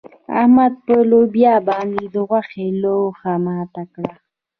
[0.39, 4.13] احمد پر لوبيا باندې د غوښې لوهه ماته کړه.